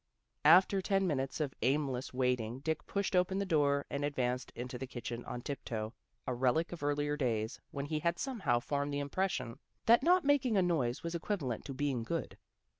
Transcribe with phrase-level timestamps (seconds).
[0.45, 4.87] After ten minutes of aimless waiting Dick pushed open the door and advanced into the
[4.87, 5.93] kitchen on tiptoe,
[6.25, 10.57] a relic of earlier days, when he had somehow formed the impression that not making
[10.57, 12.35] a noise was equivalent to being good.